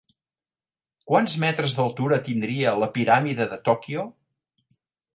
[1.11, 4.11] Quants metres d'altura tindria la Piràmide de Tòquio?